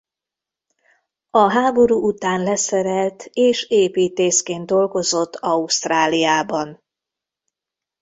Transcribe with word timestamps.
A 1.31 1.51
háború 1.51 2.07
után 2.07 2.43
leszerelt 2.43 3.29
és 3.33 3.63
építészként 3.69 4.65
dolgozott 4.65 5.35
Ausztráliában. 5.35 6.83